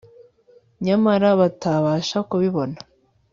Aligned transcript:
nyamara 0.85 1.27
batabasha 1.39 2.17
kubibona 2.29 2.77